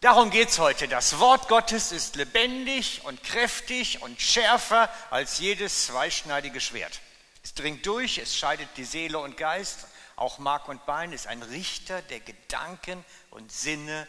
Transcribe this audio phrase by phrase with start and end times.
[0.00, 0.86] Darum geht es heute.
[0.86, 7.00] Das Wort Gottes ist lebendig und kräftig und schärfer als jedes zweischneidige Schwert.
[7.42, 11.42] Es dringt durch, es scheidet die Seele und Geist, auch Mark und Bein, ist ein
[11.42, 14.06] Richter der Gedanken und Sinne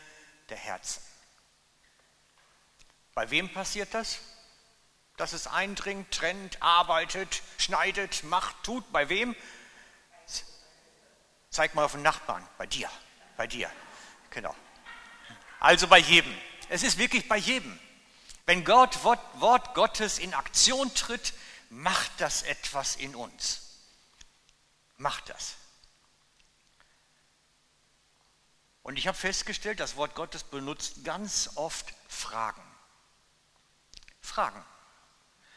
[0.50, 1.02] der Herzen.
[3.16, 4.20] Bei wem passiert das?
[5.18, 8.92] Dass es eindringt, trennt, arbeitet, schneidet, macht, tut.
[8.92, 9.36] Bei wem?
[11.50, 12.48] Zeig mal auf den Nachbarn.
[12.60, 12.90] Bei dir.
[13.38, 13.71] Bei dir.
[14.30, 14.56] Genau.
[15.60, 16.36] Also bei jedem.
[16.70, 17.77] Es ist wirklich bei jedem.
[18.45, 21.34] Wenn Gott Wort, Wort Gottes in Aktion tritt,
[21.70, 23.62] macht das etwas in uns.
[24.98, 25.55] Macht das.
[28.82, 32.63] Und ich habe festgestellt, das Wort Gottes benutzt ganz oft Fragen.
[34.20, 34.66] Fragen.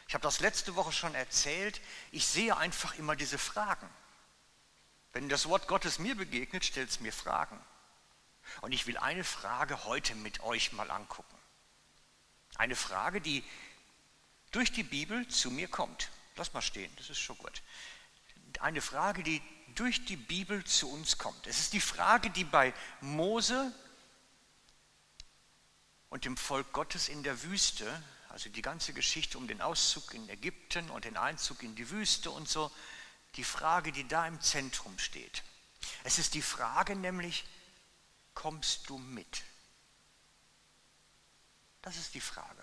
[0.06, 1.80] Ich habe das letzte Woche schon erzählt.
[2.10, 3.88] Ich sehe einfach immer diese Fragen.
[5.14, 7.58] Wenn das Wort Gottes mir begegnet, stellt es mir Fragen.
[8.60, 11.36] Und ich will eine Frage heute mit euch mal angucken.
[12.56, 13.42] Eine Frage, die
[14.50, 16.10] durch die Bibel zu mir kommt.
[16.36, 17.62] Lass mal stehen, das ist schon gut.
[18.60, 19.42] Eine Frage, die
[19.74, 21.46] durch die Bibel zu uns kommt.
[21.46, 23.72] Es ist die Frage, die bei Mose
[26.10, 30.28] und dem Volk Gottes in der Wüste, also die ganze Geschichte um den Auszug in
[30.28, 32.70] Ägypten und den Einzug in die Wüste und so,
[33.36, 35.42] die Frage, die da im Zentrum steht.
[36.04, 37.44] Es ist die Frage nämlich,
[38.34, 39.42] kommst du mit?
[41.82, 42.62] Das ist die Frage.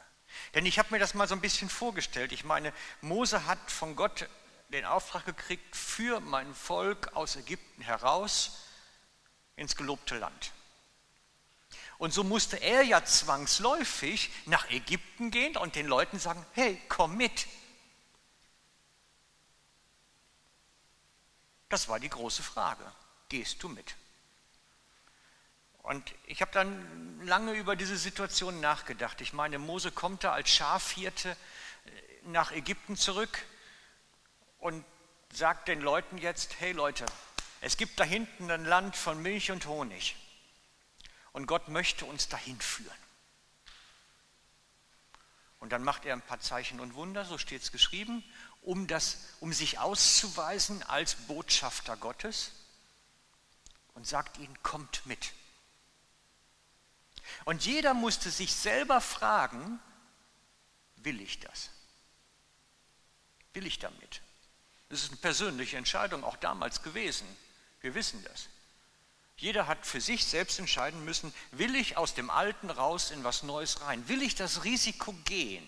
[0.54, 2.32] Denn ich habe mir das mal so ein bisschen vorgestellt.
[2.32, 4.28] Ich meine, Mose hat von Gott
[4.70, 8.60] den Auftrag gekriegt, für mein Volk aus Ägypten heraus
[9.56, 10.54] ins gelobte Land.
[11.98, 17.18] Und so musste er ja zwangsläufig nach Ägypten gehen und den Leuten sagen, hey, komm
[17.18, 17.48] mit.
[21.68, 22.90] Das war die große Frage.
[23.28, 23.96] Gehst du mit?
[25.90, 29.22] Und ich habe dann lange über diese Situation nachgedacht.
[29.22, 31.36] Ich meine, Mose kommt da als Schafhirte äh,
[32.26, 33.44] nach Ägypten zurück
[34.60, 34.86] und
[35.34, 37.08] sagt den Leuten jetzt, hey Leute,
[37.62, 40.16] es gibt da hinten ein Land von Milch und Honig
[41.32, 43.00] und Gott möchte uns dahin führen.
[45.60, 48.24] Und dann macht er ein paar Zeichen und Wunder, so steht es geschrieben,
[48.62, 52.52] um, das, um sich auszuweisen als Botschafter Gottes
[53.96, 55.34] und sagt ihnen, kommt mit.
[57.46, 59.80] Und jeder musste sich selber fragen,
[60.98, 61.70] will ich das?
[63.54, 64.22] Will ich damit?
[64.90, 67.28] Das ist eine persönliche Entscheidung, auch damals gewesen.
[67.82, 68.50] Wir wissen das.
[69.38, 73.44] Jeder hat für sich selbst entscheiden müssen, will ich aus dem Alten raus in was
[73.44, 74.08] Neues rein?
[74.10, 75.66] Will ich das Risiko gehen,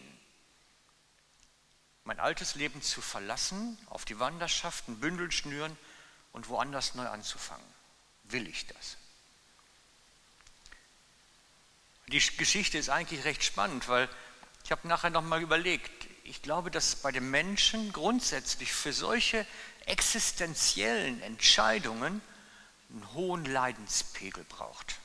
[2.03, 5.77] mein altes Leben zu verlassen, auf die Wanderschaft ein Bündel schnüren
[6.33, 7.65] und woanders neu anzufangen?
[8.23, 8.97] Will ich das?
[12.11, 14.09] Die Geschichte ist eigentlich recht spannend, weil
[14.65, 15.89] ich habe nachher nochmal überlegt,
[16.25, 19.45] ich glaube, dass es bei den Menschen grundsätzlich für solche
[19.85, 22.21] existenziellen Entscheidungen
[22.89, 24.95] einen hohen Leidenspegel braucht.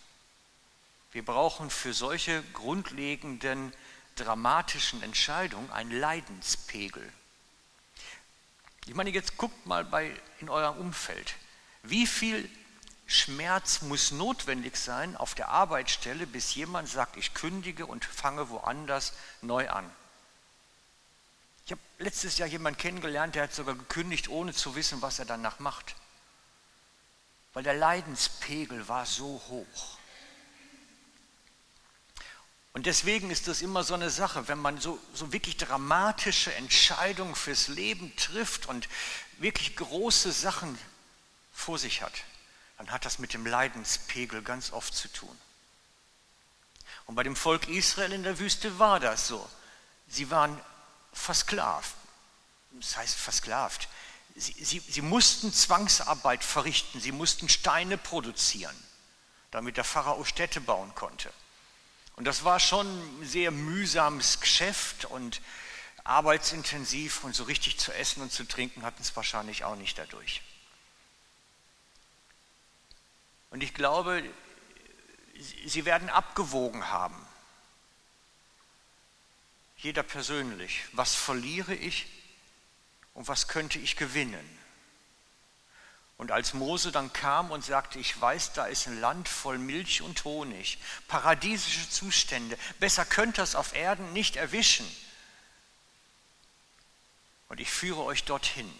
[1.13, 3.73] Wir brauchen für solche grundlegenden,
[4.17, 7.13] dramatischen Entscheidungen einen Leidenspegel.
[8.87, 11.35] Ich meine, jetzt guckt mal bei, in eurem Umfeld,
[11.85, 12.51] wie viel
[13.07, 19.13] Schmerz muss notwendig sein auf der Arbeitsstelle, bis jemand sagt, ich kündige und fange woanders
[19.43, 19.89] neu an.
[21.65, 25.25] Ich habe letztes Jahr jemanden kennengelernt, der hat sogar gekündigt, ohne zu wissen, was er
[25.25, 25.95] danach macht.
[27.53, 29.99] Weil der Leidenspegel war so hoch.
[32.73, 37.37] Und deswegen ist das immer so eine Sache, wenn man so, so wirklich dramatische Entscheidungen
[37.37, 38.89] fürs Leben trifft und
[39.39, 40.77] wirklich große Sachen
[41.53, 42.13] vor sich hat
[42.77, 45.37] dann hat das mit dem Leidenspegel ganz oft zu tun.
[47.07, 49.49] Und bei dem Volk Israel in der Wüste war das so.
[50.09, 50.61] Sie waren
[51.13, 51.95] versklavt.
[52.73, 53.89] Das heißt versklavt.
[54.35, 57.01] Sie, sie, sie mussten Zwangsarbeit verrichten.
[57.01, 58.77] Sie mussten Steine produzieren,
[59.51, 61.33] damit der Pharao Städte bauen konnte.
[62.17, 65.41] Und das war schon ein sehr mühsames Geschäft und
[66.05, 70.43] arbeitsintensiv und so richtig zu essen und zu trinken hatten es wahrscheinlich auch nicht dadurch.
[73.57, 74.23] Und ich glaube,
[75.65, 77.17] sie werden abgewogen haben.
[79.79, 80.85] Jeder persönlich.
[80.93, 82.07] Was verliere ich
[83.15, 84.47] und was könnte ich gewinnen?
[86.19, 90.03] Und als Mose dann kam und sagte, ich weiß, da ist ein Land voll Milch
[90.03, 90.77] und Honig,
[91.09, 94.87] paradiesische Zustände, besser könnte es auf Erden nicht erwischen.
[97.49, 98.71] Und ich führe euch dorthin.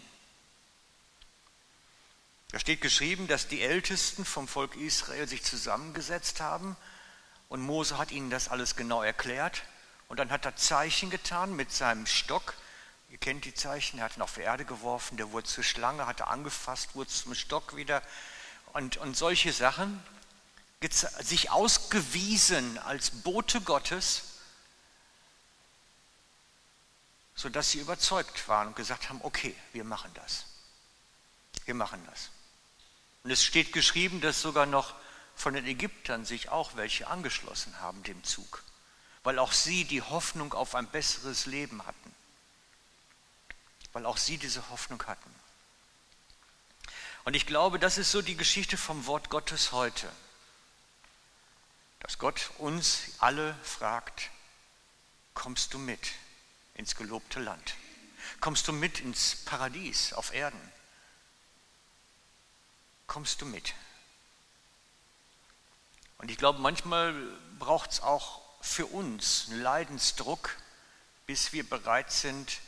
[2.51, 6.77] Da steht geschrieben, dass die Ältesten vom Volk Israel sich zusammengesetzt haben
[7.49, 9.63] Und Mose hat ihnen das alles genau erklärt.
[10.07, 12.53] Und dann hat er Zeichen getan mit seinem Stock.
[13.09, 16.07] Ihr kennt die Zeichen, er hat ihn auf die Erde geworfen, der wurde zur Schlange,
[16.07, 18.01] hat er angefasst, wurde zum Stock wieder.
[18.73, 20.01] Und, und solche Sachen,
[21.19, 24.23] sich ausgewiesen als Bote Gottes,
[27.35, 30.45] sodass sie überzeugt waren und gesagt haben, okay, wir machen das.
[31.65, 32.29] Wir machen das.
[33.23, 34.95] Und es steht geschrieben, dass sogar noch
[35.35, 38.63] von den Ägyptern sich auch welche angeschlossen haben dem Zug,
[39.23, 42.15] weil auch sie die Hoffnung auf ein besseres Leben hatten,
[43.93, 45.33] weil auch sie diese Hoffnung hatten.
[47.23, 50.09] Und ich glaube, das ist so die Geschichte vom Wort Gottes heute,
[51.99, 54.31] dass Gott uns alle fragt,
[55.33, 55.99] kommst du mit
[56.75, 57.75] ins gelobte Land?
[58.39, 60.59] Kommst du mit ins Paradies auf Erden?
[63.07, 63.73] Kommst du mit?
[66.17, 67.13] Und ich glaube, manchmal
[67.57, 70.55] braucht es auch für uns einen Leidensdruck,
[71.25, 72.59] bis wir bereit sind,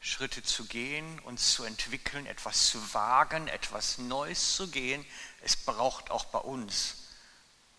[0.00, 5.04] Schritte zu gehen, uns zu entwickeln, etwas zu wagen, etwas Neues zu gehen.
[5.42, 7.08] Es braucht auch bei uns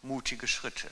[0.02, 0.92] mutige Schritte.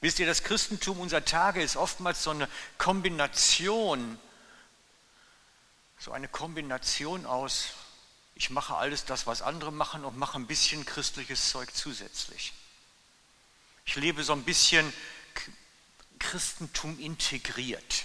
[0.00, 2.48] Wisst ihr, das Christentum unserer Tage ist oftmals so eine
[2.78, 4.18] Kombination,
[5.98, 7.70] so eine Kombination aus
[8.34, 12.52] ich mache alles das, was andere machen und mache ein bisschen christliches Zeug zusätzlich.
[13.86, 14.92] Ich lebe so ein bisschen
[16.18, 18.04] Christentum integriert.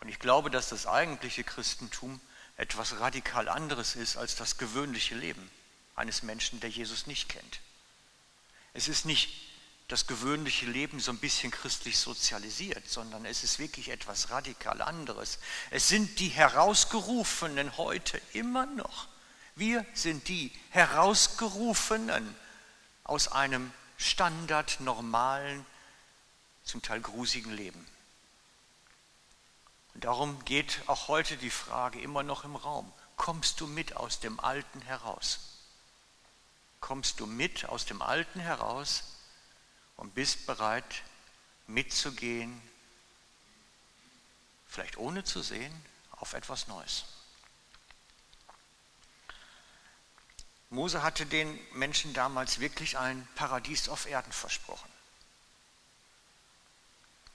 [0.00, 2.20] Und ich glaube, dass das eigentliche Christentum
[2.56, 5.50] etwas radikal anderes ist als das gewöhnliche Leben
[5.96, 7.60] eines Menschen, der Jesus nicht kennt.
[8.74, 9.32] Es ist nicht
[9.94, 15.38] das gewöhnliche Leben so ein bisschen christlich sozialisiert, sondern es ist wirklich etwas radikal anderes.
[15.70, 19.06] Es sind die Herausgerufenen heute immer noch.
[19.54, 22.34] Wir sind die Herausgerufenen
[23.04, 25.64] aus einem standard normalen,
[26.64, 27.86] zum Teil grusigen Leben.
[29.94, 32.92] Und darum geht auch heute die Frage immer noch im Raum.
[33.14, 35.38] Kommst du mit aus dem Alten heraus?
[36.80, 39.04] Kommst du mit aus dem Alten heraus?
[39.96, 41.02] Und bist bereit
[41.66, 42.60] mitzugehen,
[44.66, 45.72] vielleicht ohne zu sehen,
[46.12, 47.04] auf etwas Neues.
[50.70, 54.90] Mose hatte den Menschen damals wirklich ein Paradies auf Erden versprochen.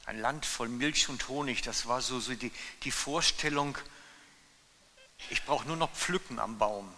[0.06, 2.52] Ein Land voll Milch und Honig, das war so, so die,
[2.84, 3.78] die Vorstellung,
[5.30, 6.94] ich brauche nur noch pflücken am Baum.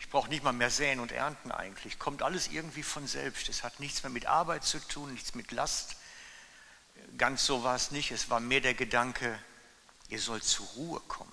[0.00, 1.98] Ich brauche nicht mal mehr säen und ernten eigentlich.
[1.98, 3.48] Kommt alles irgendwie von selbst.
[3.48, 5.96] Es hat nichts mehr mit Arbeit zu tun, nichts mit Last.
[7.16, 8.10] Ganz so war es nicht.
[8.10, 9.38] Es war mehr der Gedanke,
[10.08, 11.32] ihr sollt zur Ruhe kommen.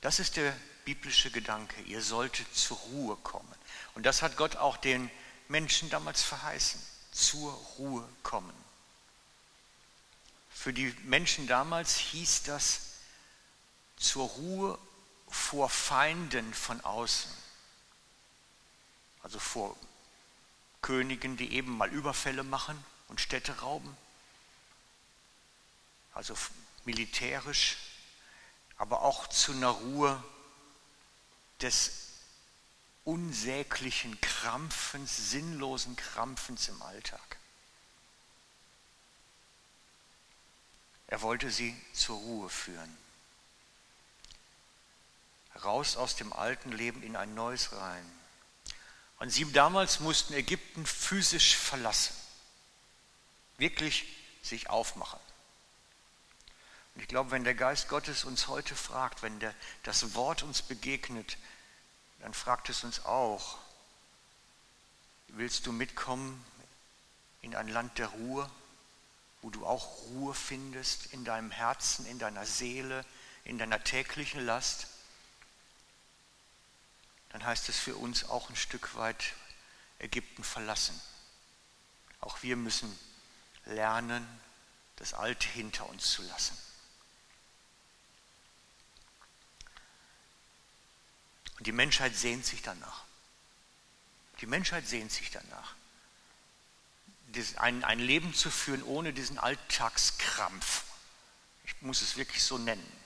[0.00, 0.54] Das ist der
[0.84, 1.80] biblische Gedanke.
[1.82, 3.54] Ihr solltet zur Ruhe kommen.
[3.94, 5.10] Und das hat Gott auch den
[5.48, 6.80] Menschen damals verheißen.
[7.12, 8.54] Zur Ruhe kommen.
[10.50, 12.80] Für die Menschen damals hieß das
[13.96, 14.78] zur Ruhe
[15.32, 17.32] vor Feinden von außen,
[19.22, 19.76] also vor
[20.82, 23.96] Königen, die eben mal Überfälle machen und Städte rauben,
[26.12, 26.36] also
[26.84, 27.78] militärisch,
[28.76, 30.22] aber auch zu einer Ruhe
[31.62, 32.08] des
[33.04, 37.38] unsäglichen Krampfens, sinnlosen Krampfens im Alltag.
[41.06, 42.96] Er wollte sie zur Ruhe führen
[45.64, 48.12] raus aus dem alten Leben in ein neues rein.
[49.18, 52.14] Und sie damals mussten Ägypten physisch verlassen,
[53.58, 54.06] wirklich
[54.42, 55.20] sich aufmachen.
[56.94, 59.54] Und ich glaube, wenn der Geist Gottes uns heute fragt, wenn der,
[59.84, 61.38] das Wort uns begegnet,
[62.20, 63.58] dann fragt es uns auch,
[65.28, 66.44] willst du mitkommen
[67.40, 68.50] in ein Land der Ruhe,
[69.40, 73.04] wo du auch Ruhe findest in deinem Herzen, in deiner Seele,
[73.44, 74.86] in deiner täglichen Last?
[77.32, 79.34] Dann heißt es für uns auch ein Stück weit
[79.98, 81.00] Ägypten verlassen.
[82.20, 82.96] Auch wir müssen
[83.64, 84.26] lernen,
[84.96, 86.56] das Alte hinter uns zu lassen.
[91.58, 93.04] Und die Menschheit sehnt sich danach.
[94.40, 95.74] Die Menschheit sehnt sich danach,
[97.56, 100.84] ein, ein Leben zu führen ohne diesen Alltagskrampf.
[101.64, 103.01] Ich muss es wirklich so nennen.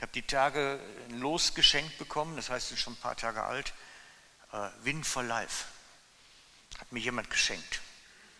[0.00, 0.80] Ich habe die Tage
[1.10, 3.74] ein Los geschenkt bekommen, das heißt, es ist schon ein paar Tage alt.
[4.50, 5.66] Äh, Win for Life.
[6.78, 7.82] Hat mir jemand geschenkt.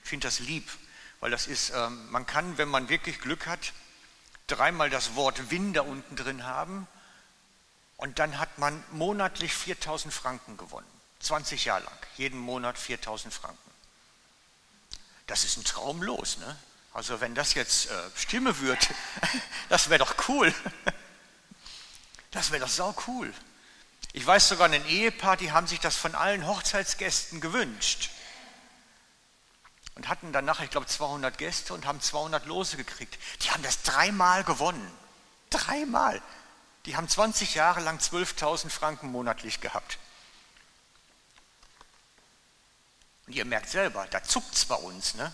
[0.03, 0.67] Ich finde das lieb,
[1.21, 3.75] weil das ist, ähm, man kann, wenn man wirklich Glück hat,
[4.47, 6.89] dreimal das Wort Win da unten drin haben
[7.99, 10.91] und dann hat man monatlich 4000 Franken gewonnen.
[11.19, 13.71] 20 Jahre lang, jeden Monat 4000 Franken.
[15.27, 16.57] Das ist ein Traum los, ne?
[16.95, 18.89] Also wenn das jetzt äh, Stimme wird,
[19.69, 20.55] das wäre doch cool.
[22.31, 23.33] Das wäre doch sau cool.
[24.13, 28.11] Ich weiß sogar, ein Ehepaar, die haben sich das von allen Hochzeitsgästen gewünscht.
[29.95, 33.19] Und hatten dann nachher, ich glaube, 200 Gäste und haben 200 Lose gekriegt.
[33.43, 34.91] Die haben das dreimal gewonnen.
[35.51, 36.23] Dreimal.
[36.87, 39.99] Die haben 20 Jahre lang 12.000 Franken monatlich gehabt.
[43.27, 45.15] Und ihr merkt selber, da zuckt es bei uns.
[45.15, 45.33] Ne?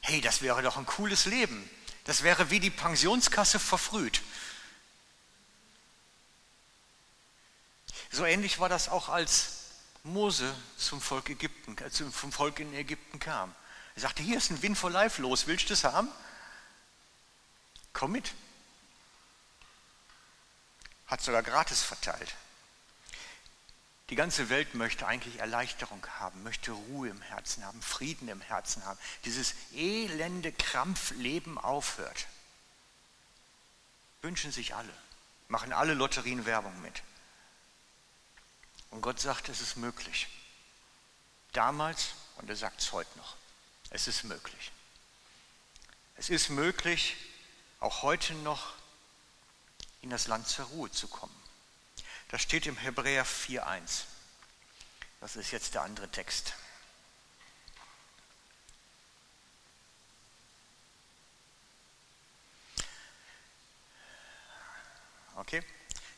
[0.00, 1.68] Hey, das wäre doch ein cooles Leben.
[2.04, 4.22] Das wäre wie die Pensionskasse verfrüht.
[8.16, 9.48] So ähnlich war das auch, als
[10.02, 13.54] Mose zum Volk, Ägypten, äh, zum Volk in Ägypten kam.
[13.94, 16.08] Er sagte, hier ist ein Win for Life los, willst du das haben?
[17.92, 18.32] Komm mit.
[21.08, 22.34] Hat sogar gratis verteilt.
[24.08, 28.82] Die ganze Welt möchte eigentlich Erleichterung haben, möchte Ruhe im Herzen haben, Frieden im Herzen
[28.86, 28.98] haben.
[29.26, 32.28] Dieses elende Krampfleben aufhört.
[34.22, 34.94] Wünschen sich alle,
[35.48, 37.02] machen alle Lotterien Werbung mit.
[38.90, 40.28] Und Gott sagt, es ist möglich.
[41.52, 43.36] Damals und er sagt es heute noch.
[43.90, 44.72] Es ist möglich.
[46.16, 47.16] Es ist möglich,
[47.80, 48.74] auch heute noch
[50.02, 51.34] in das Land zur Ruhe zu kommen.
[52.28, 54.04] Das steht im Hebräer 4.1.
[55.20, 56.54] Das ist jetzt der andere Text.
[65.36, 65.62] Okay?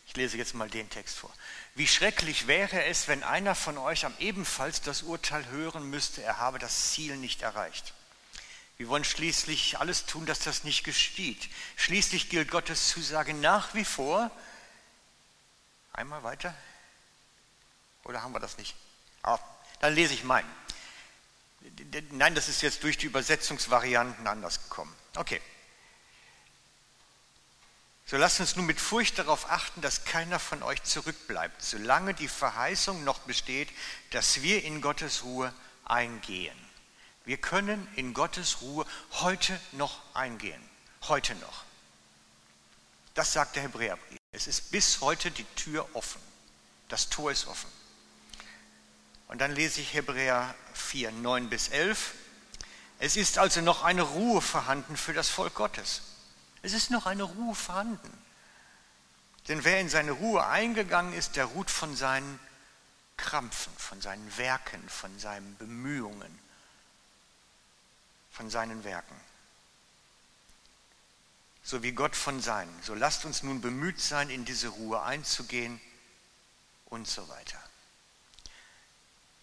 [0.09, 1.33] Ich lese jetzt mal den Text vor.
[1.77, 6.39] Wie schrecklich wäre es, wenn einer von euch am ebenfalls das Urteil hören müsste, er
[6.39, 7.95] habe das Ziel nicht erreicht.
[8.79, 11.49] Wir wollen schließlich alles tun, dass das nicht geschieht.
[11.77, 14.31] Schließlich gilt Gottes Zusage nach wie vor,
[15.99, 16.55] Einmal weiter?
[18.05, 18.77] Oder haben wir das nicht?
[19.25, 19.41] Ah,
[19.81, 20.49] dann lese ich meinen.
[22.13, 24.95] Nein, das ist jetzt durch die Übersetzungsvarianten anders gekommen.
[25.17, 25.43] Okay.
[28.11, 32.27] So lasst uns nun mit Furcht darauf achten, dass keiner von euch zurückbleibt, solange die
[32.27, 33.69] Verheißung noch besteht,
[34.13, 35.53] dass wir in Gottes Ruhe
[35.85, 36.57] eingehen.
[37.27, 38.87] Wir können in Gottes Ruhe
[39.21, 40.63] heute noch eingehen.
[41.03, 41.65] Heute noch.
[43.13, 44.19] Das sagt der Hebräerbrief.
[44.33, 46.23] Es ist bis heute die Tür offen.
[46.89, 47.71] Das Tor ist offen.
[49.27, 52.15] Und dann lese ich Hebräer 4, 9 bis 11.
[53.01, 56.01] Es ist also noch eine Ruhe vorhanden für das Volk Gottes.
[56.69, 58.13] Es ist noch eine Ruhe vorhanden.
[59.49, 62.39] Denn wer in seine Ruhe eingegangen ist, der ruht von seinen
[63.17, 66.39] Krampfen, von seinen Werken, von seinen Bemühungen,
[68.31, 69.17] von seinen Werken
[71.69, 72.75] so wie Gott von seinen.
[72.83, 75.79] So lasst uns nun bemüht sein, in diese Ruhe einzugehen
[76.87, 77.63] und so weiter.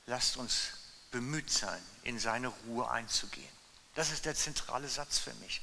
[0.07, 0.71] Lasst uns
[1.11, 3.47] bemüht sein, in seine Ruhe einzugehen.
[3.93, 5.61] Das ist der zentrale Satz für mich.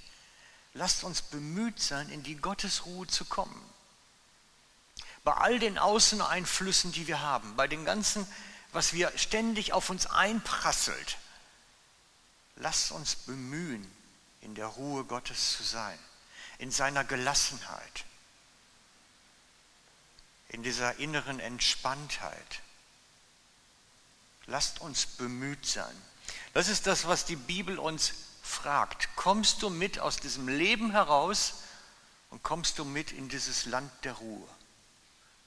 [0.75, 3.63] Lasst uns bemüht sein, in die Gottesruhe zu kommen.
[5.25, 8.27] Bei all den Außeneinflüssen, die wir haben, bei dem ganzen,
[8.73, 11.19] was wir ständig auf uns einprasselt,
[12.57, 13.91] lasst uns bemühen,
[14.41, 15.99] in der Ruhe Gottes zu sein
[16.63, 18.05] in seiner Gelassenheit,
[20.49, 22.63] in dieser inneren Entspanntheit.
[24.47, 26.03] Lasst uns bemüht sein.
[26.55, 28.13] Das ist das, was die Bibel uns
[28.43, 29.09] fragt.
[29.17, 31.63] Kommst du mit aus diesem Leben heraus
[32.31, 34.49] und kommst du mit in dieses Land der Ruhe?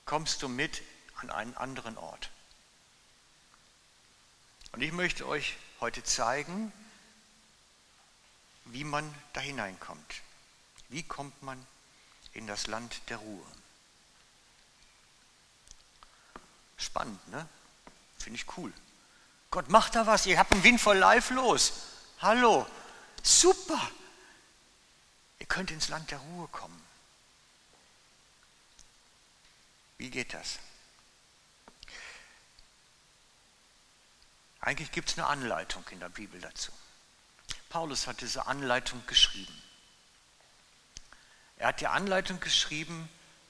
[0.05, 0.81] Kommst du mit
[1.15, 2.29] an einen anderen Ort?
[4.71, 6.71] Und ich möchte euch heute zeigen,
[8.65, 10.21] wie man da hineinkommt.
[10.89, 11.65] Wie kommt man
[12.33, 13.45] in das Land der Ruhe?
[16.77, 17.47] Spannend, ne?
[18.17, 18.73] Finde ich cool.
[19.51, 21.73] Gott macht da was, ihr habt einen Wind voll Life los.
[22.19, 22.67] Hallo,
[23.25, 23.91] super.
[25.39, 26.81] Ihr könnt ins Land der Ruhe kommen.
[29.97, 30.59] Wie geht das?
[34.61, 36.71] Eigentlich gibt es eine Anleitung in der Bibel dazu.
[37.69, 39.61] Paulus hat diese Anleitung geschrieben.
[41.57, 43.09] Er hat die Anleitung geschrieben,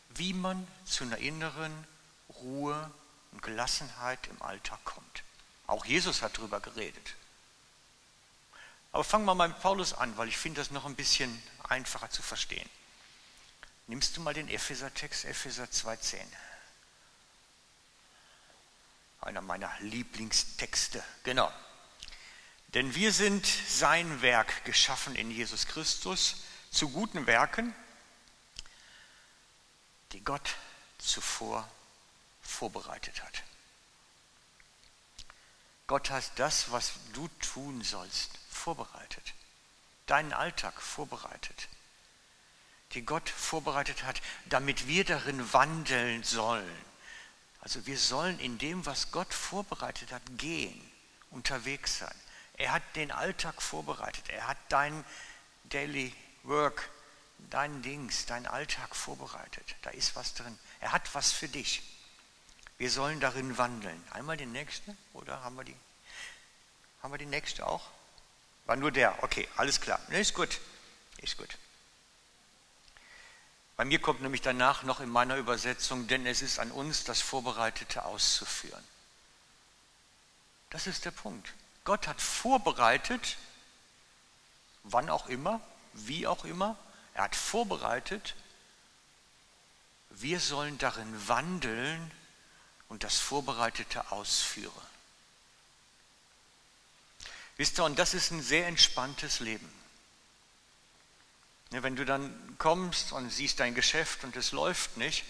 [0.09, 1.87] wie man zu einer inneren
[2.29, 2.91] Ruhe
[3.31, 5.23] und Gelassenheit im Alltag kommt.
[5.67, 7.15] Auch Jesus hat darüber geredet.
[8.95, 12.09] Aber fangen wir mal mit Paulus an, weil ich finde das noch ein bisschen einfacher
[12.09, 12.69] zu verstehen.
[13.87, 16.21] Nimmst du mal den Epheser-Text, Epheser 2,10.
[19.19, 21.51] Einer meiner Lieblingstexte, genau.
[22.69, 27.75] Denn wir sind sein Werk geschaffen in Jesus Christus zu guten Werken,
[30.13, 30.55] die Gott
[30.99, 31.69] zuvor
[32.41, 33.43] vorbereitet hat.
[35.85, 39.35] Gott hat das, was du tun sollst, vorbereitet.
[40.07, 41.67] Deinen Alltag vorbereitet.
[42.93, 46.85] Die Gott vorbereitet hat, damit wir darin wandeln sollen.
[47.59, 50.79] Also wir sollen in dem, was Gott vorbereitet hat, gehen,
[51.29, 52.15] unterwegs sein.
[52.57, 54.29] Er hat den Alltag vorbereitet.
[54.29, 55.05] Er hat dein
[55.65, 56.89] Daily Work,
[57.51, 59.75] dein Dings, dein Alltag vorbereitet.
[59.83, 60.57] Da ist was drin.
[60.79, 61.83] Er hat was für dich.
[62.79, 64.03] Wir sollen darin wandeln.
[64.09, 65.77] Einmal den nächsten oder haben wir die?
[67.03, 67.94] Haben wir die nächste auch?
[68.65, 69.23] War nur der.
[69.23, 69.99] Okay, alles klar.
[70.09, 70.59] Ne, ist gut.
[71.17, 71.57] Ist gut.
[73.77, 77.21] Bei mir kommt nämlich danach noch in meiner Übersetzung, denn es ist an uns, das
[77.21, 78.83] Vorbereitete auszuführen.
[80.69, 81.53] Das ist der Punkt.
[81.83, 83.37] Gott hat vorbereitet,
[84.83, 85.61] wann auch immer,
[85.93, 86.77] wie auch immer,
[87.13, 88.35] er hat vorbereitet,
[90.09, 92.11] wir sollen darin wandeln
[92.87, 94.71] und das Vorbereitete ausführen.
[97.57, 99.71] Wisst ihr, und das ist ein sehr entspanntes Leben.
[101.69, 105.25] Wenn du dann kommst und siehst dein Geschäft und es läuft nicht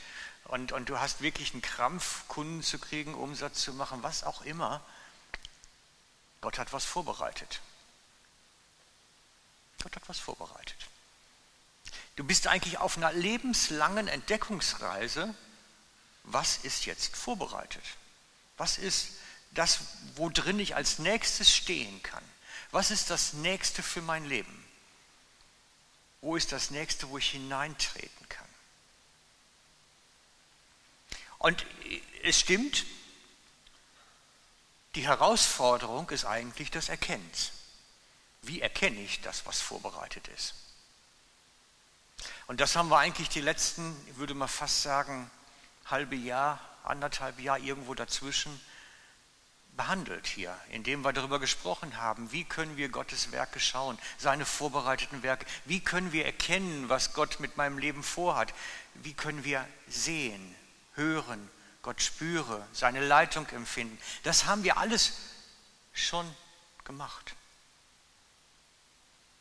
[0.46, 4.42] und, und du hast wirklich einen Krampf, Kunden zu kriegen, Umsatz zu machen, was auch
[4.44, 4.82] immer,
[6.42, 7.62] Gott hat was vorbereitet.
[9.82, 10.78] Gott hat was vorbereitet.
[12.16, 15.34] Du bist eigentlich auf einer lebenslangen Entdeckungsreise.
[16.24, 17.84] Was ist jetzt vorbereitet?
[18.58, 19.14] Was ist
[19.52, 19.80] das,
[20.16, 22.24] wo drin ich als nächstes stehen kann?
[22.72, 24.66] Was ist das nächste für mein Leben?
[26.22, 28.48] Wo ist das nächste, wo ich hineintreten kann?
[31.38, 31.66] Und
[32.24, 32.86] es stimmt,
[34.96, 37.52] die Herausforderung ist eigentlich das Erkennens.
[38.42, 40.54] Wie erkenne ich das, was vorbereitet ist?
[42.48, 45.30] Und das haben wir eigentlich die letzten, ich würde mal fast sagen,
[45.86, 48.60] halbe Jahr, anderthalb Jahr irgendwo dazwischen
[49.76, 55.24] behandelt hier, indem wir darüber gesprochen haben, wie können wir Gottes Werke schauen, seine vorbereiteten
[55.24, 58.54] Werke, wie können wir erkennen, was Gott mit meinem Leben vorhat,
[58.96, 60.56] wie können wir sehen,
[60.96, 61.50] hören,
[61.82, 63.98] Gott spüre, seine Leitung empfinden.
[64.24, 65.14] Das haben wir alles
[65.94, 66.26] schon
[66.84, 67.36] gemacht.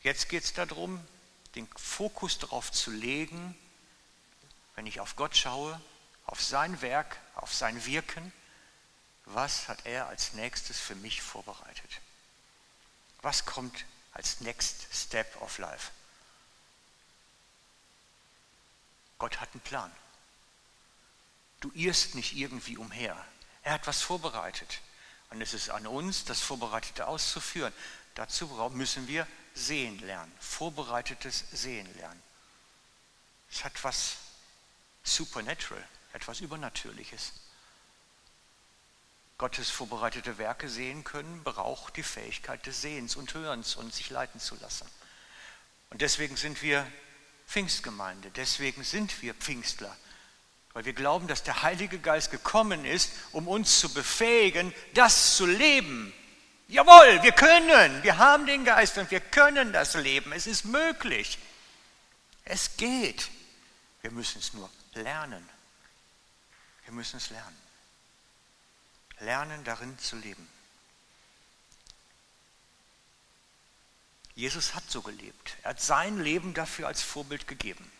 [0.01, 1.03] Jetzt geht es darum,
[1.55, 3.57] den Fokus darauf zu legen,
[4.75, 5.81] wenn ich auf Gott schaue,
[6.25, 8.31] auf sein Werk, auf sein Wirken,
[9.25, 12.01] was hat er als nächstes für mich vorbereitet?
[13.21, 15.91] Was kommt als Next Step of Life?
[19.17, 19.91] Gott hat einen Plan.
[21.59, 23.25] Du irrst nicht irgendwie umher.
[23.63, 24.81] Er hat was vorbereitet.
[25.31, 27.73] Und es ist an uns, das Vorbereitete auszuführen.
[28.13, 32.21] Dazu müssen wir sehen lernen, vorbereitetes Sehen lernen.
[33.49, 34.17] Es hat was
[35.03, 35.83] Supernatural,
[36.13, 37.31] etwas Übernatürliches.
[39.37, 44.39] Gottes vorbereitete Werke sehen können, braucht die Fähigkeit des Sehens und Hörens und sich leiten
[44.39, 44.87] zu lassen.
[45.89, 46.87] Und deswegen sind wir
[47.47, 49.95] Pfingstgemeinde, deswegen sind wir Pfingstler,
[50.73, 55.45] weil wir glauben, dass der Heilige Geist gekommen ist, um uns zu befähigen, das zu
[55.45, 56.13] leben.
[56.69, 60.31] Jawohl, wir können, wir haben den Geist und wir können das leben.
[60.31, 61.37] Es ist möglich.
[62.45, 63.29] Es geht.
[64.01, 65.47] Wir müssen es nur lernen.
[66.85, 67.64] Wir müssen es lernen
[69.25, 70.47] lernen darin zu leben.
[74.35, 75.57] Jesus hat so gelebt.
[75.63, 77.91] Er hat sein Leben dafür als Vorbild gegeben.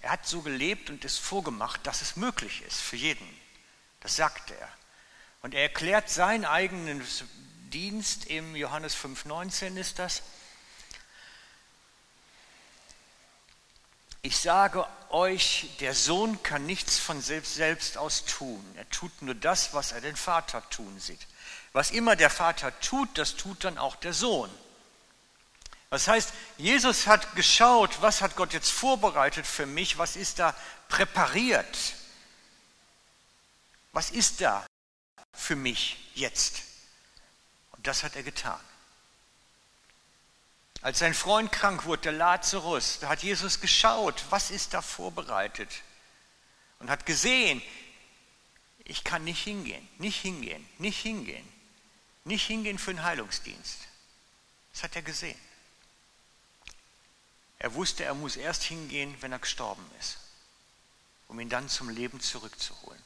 [0.00, 3.28] Er hat so gelebt und es vorgemacht, dass es möglich ist für jeden.
[4.00, 4.68] Das sagte er.
[5.42, 7.04] Und er erklärt seinen eigenen
[7.70, 10.22] Dienst im Johannes 5,19 ist das.
[14.24, 18.64] Ich sage euch, der Sohn kann nichts von selbst, selbst aus tun.
[18.76, 21.26] Er tut nur das, was er den Vater tun sieht.
[21.72, 24.50] Was immer der Vater tut, das tut dann auch der Sohn.
[25.90, 30.54] Das heißt, Jesus hat geschaut, was hat Gott jetzt vorbereitet für mich, was ist da
[30.88, 31.94] präpariert,
[33.92, 34.64] was ist da
[35.34, 36.62] für mich jetzt.
[37.72, 38.60] Und das hat er getan.
[40.82, 45.70] Als sein Freund krank wurde, der Lazarus, da hat Jesus geschaut, was ist da vorbereitet
[46.80, 47.62] und hat gesehen,
[48.84, 51.48] ich kann nicht hingehen, nicht hingehen, nicht hingehen,
[52.24, 53.78] nicht hingehen für den Heilungsdienst.
[54.72, 55.38] Das hat er gesehen.
[57.60, 60.18] Er wusste, er muss erst hingehen, wenn er gestorben ist,
[61.28, 63.00] um ihn dann zum Leben zurückzuholen.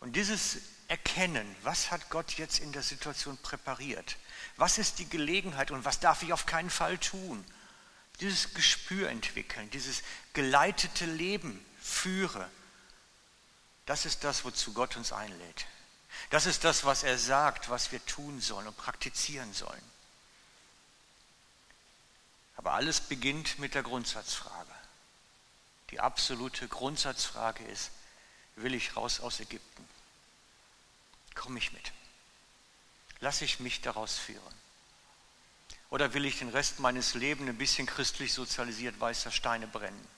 [0.00, 0.58] Und dieses
[0.92, 4.18] erkennen, was hat Gott jetzt in der Situation präpariert?
[4.58, 7.42] Was ist die Gelegenheit und was darf ich auf keinen Fall tun?
[8.20, 10.02] Dieses Gespür entwickeln, dieses
[10.34, 12.46] geleitete Leben führe
[13.86, 15.66] Das ist das, wozu Gott uns einlädt.
[16.28, 19.90] Das ist das, was er sagt, was wir tun sollen und praktizieren sollen.
[22.56, 24.74] Aber alles beginnt mit der Grundsatzfrage.
[25.90, 27.90] Die absolute Grundsatzfrage ist,
[28.56, 29.91] will ich raus aus Ägypten?
[31.34, 31.92] Komme ich mit?
[33.20, 34.54] Lasse ich mich daraus führen?
[35.90, 40.08] Oder will ich den Rest meines Lebens ein bisschen christlich sozialisiert weißer Steine brennen?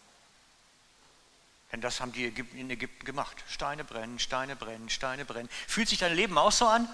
[1.72, 3.42] Denn das haben die in Ägypten gemacht.
[3.48, 5.48] Steine brennen, Steine brennen, Steine brennen.
[5.66, 6.88] Fühlt sich dein Leben auch so an?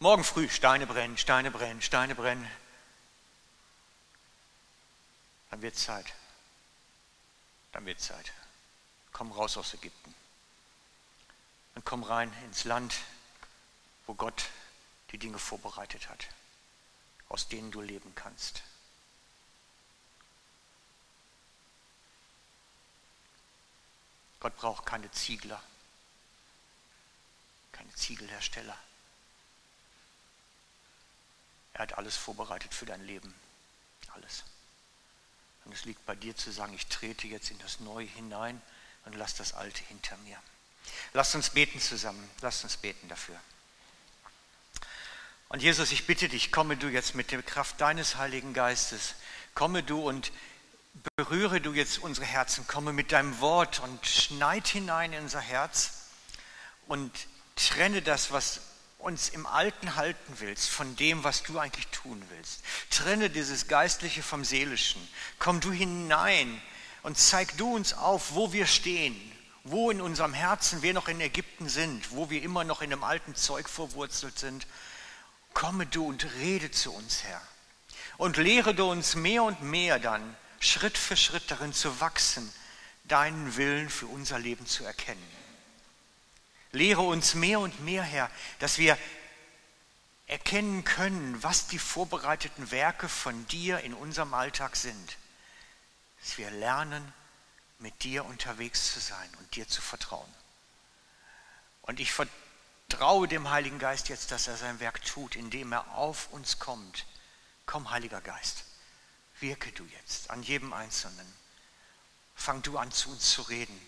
[0.00, 2.50] Morgen früh Steine brennen, Steine brennen, Steine brennen.
[5.50, 6.12] Dann wird Zeit.
[7.72, 8.32] Dann wird Zeit.
[9.12, 10.14] Komm raus aus Ägypten.
[11.80, 12.94] Und komm rein ins Land,
[14.06, 14.50] wo Gott
[15.12, 16.28] die Dinge vorbereitet hat,
[17.30, 18.62] aus denen du leben kannst.
[24.40, 25.62] Gott braucht keine Ziegler,
[27.72, 28.76] keine Ziegelhersteller.
[31.72, 33.34] Er hat alles vorbereitet für dein Leben.
[34.12, 34.44] Alles.
[35.64, 38.60] Und es liegt bei dir zu sagen, ich trete jetzt in das Neue hinein
[39.06, 40.38] und lass das Alte hinter mir.
[41.12, 42.28] Lasst uns beten zusammen.
[42.40, 43.38] Lasst uns beten dafür.
[45.48, 49.14] Und Jesus, ich bitte dich, komme du jetzt mit der Kraft deines Heiligen Geistes.
[49.54, 50.30] Komme du und
[51.16, 56.06] berühre du jetzt unsere Herzen, komme mit deinem Wort und schneid hinein in unser Herz
[56.86, 57.12] und
[57.56, 58.60] trenne das, was
[58.98, 62.62] uns im Alten halten willst, von dem, was du eigentlich tun willst.
[62.90, 65.00] Trenne dieses Geistliche vom Seelischen.
[65.38, 66.60] Komm du hinein
[67.02, 69.16] und zeig du uns auf, wo wir stehen,
[69.64, 73.04] wo in unserem Herzen wir noch in Ägypten sind, wo wir immer noch in dem
[73.04, 74.66] alten Zeug verwurzelt sind.
[75.52, 77.42] Komme du und rede zu uns, Herr.
[78.16, 82.52] Und lehre du uns mehr und mehr dann, Schritt für Schritt darin zu wachsen,
[83.04, 85.26] deinen Willen für unser Leben zu erkennen.
[86.72, 88.96] Lehre uns mehr und mehr, Herr, dass wir
[90.26, 95.16] erkennen können, was die vorbereiteten Werke von dir in unserem Alltag sind.
[96.20, 97.12] Dass wir lernen,
[97.80, 100.32] mit dir unterwegs zu sein und dir zu vertrauen.
[101.82, 106.30] Und ich vertraue dem Heiligen Geist jetzt, dass er sein Werk tut, indem er auf
[106.32, 107.06] uns kommt.
[107.66, 108.64] Komm, Heiliger Geist.
[109.40, 111.26] Wirke du jetzt an jedem Einzelnen.
[112.34, 113.80] Fang du an zu uns zu reden.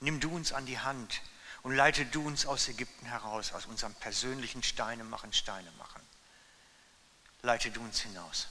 [0.00, 1.22] Nimm du uns an die Hand
[1.62, 6.02] und leite du uns aus Ägypten heraus, aus unserem persönlichen Steine machen, Steine machen.
[7.42, 8.48] Leite du uns hinaus.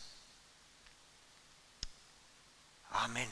[2.92, 3.32] Amen.